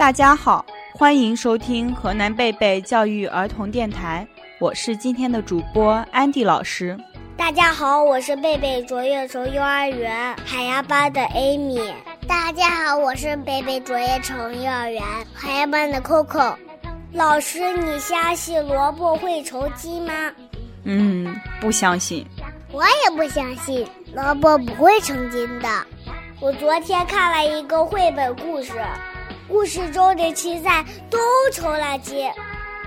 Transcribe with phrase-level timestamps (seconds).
[0.00, 4.26] 大家好，欢迎收听河南贝贝教育儿童电台，
[4.58, 6.98] 我是今天的主播安迪老师。
[7.36, 11.92] 大家好，我是贝贝卓越城幼儿园海牙班的 Amy。
[12.26, 15.02] 大家好，我是贝贝卓越城幼儿园
[15.34, 16.54] 海牙班的 Coco。
[17.12, 20.14] 老师，你相信萝卜会成精吗？
[20.84, 22.26] 嗯，不相信。
[22.72, 25.68] 我也不相信萝卜不会成精的。
[26.40, 28.72] 我昨天看了一个绘本故事。
[29.50, 31.18] 故事中的青菜都
[31.52, 32.30] 成了精，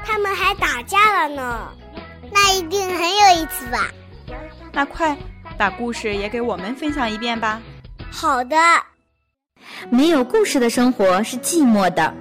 [0.06, 1.68] 他们还打架了呢，
[2.32, 3.92] 那一定很有意思吧？
[4.72, 5.16] 那快
[5.58, 7.62] 把故事也给我们分享一遍吧。
[8.10, 8.56] 好的。
[9.90, 12.14] 没有故事的生活是寂寞的，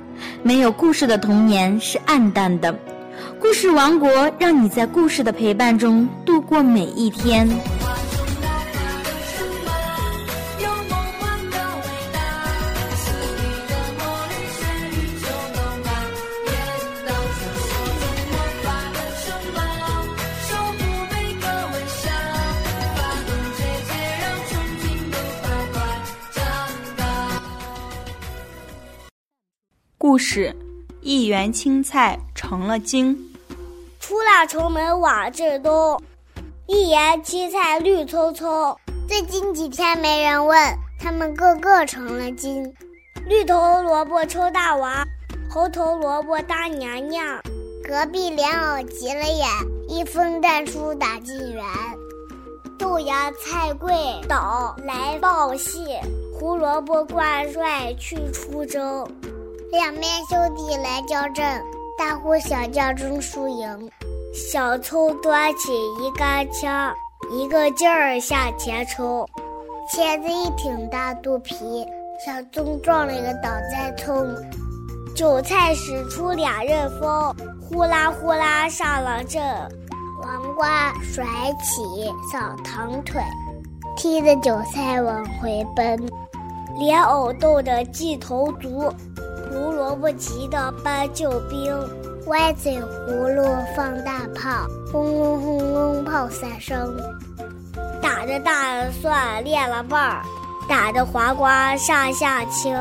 [0.42, 2.76] 没有故事的童年是暗淡的。
[3.40, 7.48] 故事王国让你在故事的陪伴中度过每一天。
[30.02, 30.52] 故事：
[31.00, 33.16] 一园青菜成了精。
[34.00, 36.02] 出了城门往正东，
[36.66, 38.76] 一园青菜绿葱葱。
[39.06, 40.58] 最近几天没人问，
[40.98, 42.74] 他们个个成了精。
[43.28, 45.06] 绿头萝卜抽大王，
[45.48, 47.40] 红头萝卜当娘娘。
[47.84, 49.48] 隔壁莲藕急了眼，
[49.88, 51.64] 一风淡出打进园。
[52.76, 53.94] 豆芽菜贵
[54.28, 55.86] 倒来报信，
[56.34, 59.06] 胡萝卜挂帅去出征。
[59.72, 61.64] 两面兄弟来交阵，
[61.96, 63.90] 大呼小叫争输赢。
[64.34, 66.94] 小葱端起一杆枪，
[67.30, 69.26] 一个劲儿向前冲。
[69.90, 71.86] 茄子一挺大肚皮，
[72.22, 74.14] 小葱撞了一个倒栽葱。
[75.16, 79.42] 韭菜使出两刃锋，呼啦呼啦上了阵。
[80.20, 81.24] 黄瓜甩
[81.62, 83.22] 起扫堂腿，
[83.96, 85.98] 踢着韭菜往回奔。
[86.78, 88.92] 莲藕冻得劲头足。
[89.52, 91.78] 胡萝卜急得搬救兵，
[92.28, 93.44] 歪嘴葫芦
[93.76, 96.96] 放大炮，轰隆轰隆炮三声。
[98.00, 100.22] 打着大蒜练了瓣儿，
[100.66, 102.74] 打的黄瓜上下青，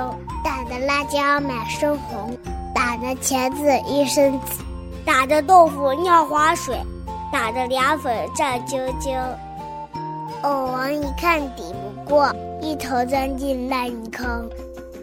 [0.44, 2.38] 打的辣椒满身红，
[2.74, 4.64] 打的茄子一身紫，
[5.06, 6.80] 打的豆腐尿花水，
[7.34, 9.20] 打的凉粉战兢兢。
[10.44, 14.50] 藕王一看抵不过，一头钻进烂泥坑。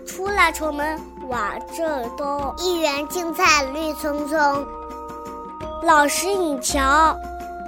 [0.07, 0.99] 出了城门。
[1.29, 1.41] 往
[1.77, 4.67] 正东，一园青菜绿葱葱。
[5.83, 7.15] 老师，你瞧，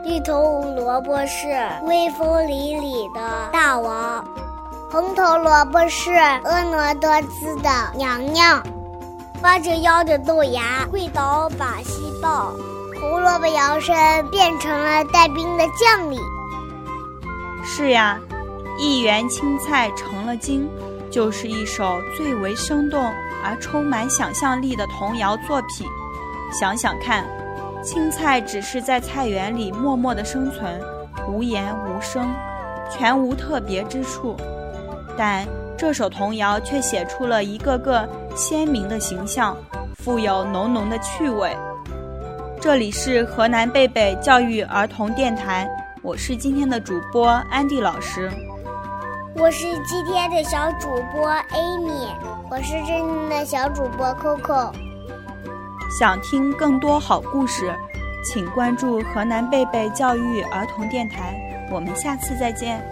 [0.02, 1.46] 绿头萝卜是
[1.82, 3.20] 威风凛凛的
[3.52, 4.24] 大王，
[4.90, 8.62] 红头萝卜是婀娜多姿的娘娘。
[9.42, 12.54] 弯着腰的豆芽会倒把戏报，
[12.98, 13.94] 胡萝卜摇身
[14.30, 16.18] 变成了带兵的将领。
[17.62, 18.18] 是呀，
[18.78, 20.66] 一园青菜成了精，
[21.10, 23.12] 就是一首最为生动。
[23.42, 25.86] 而充满想象力的童谣作品，
[26.52, 27.24] 想想看，
[27.82, 30.78] 青菜只是在菜园里默默的生存，
[31.26, 32.30] 无言无声，
[32.90, 34.36] 全无特别之处。
[35.16, 38.06] 但这首童谣却写出了一个个
[38.36, 39.56] 鲜明的形象，
[39.96, 41.56] 富有浓浓的趣味。
[42.60, 45.66] 这里是河南贝贝教育儿童电台，
[46.02, 48.30] 我是今天的主播安迪老师。
[49.36, 52.08] 我是今天的小主播 Amy，
[52.50, 54.72] 我是今天的小主播 Coco。
[55.98, 57.72] 想听更多好故事，
[58.24, 61.34] 请关注河南贝贝教育儿童电台。
[61.70, 62.82] 我们下次再见。